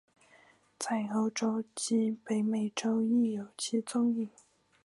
[0.79, 4.31] 在欧洲及北美洲亦有其踪影。